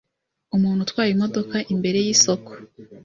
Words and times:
Umuntu 0.55 0.79
utwaye 0.85 1.09
imodoka 1.15 1.57
imbere 1.73 1.97
y'isoko 2.05 2.51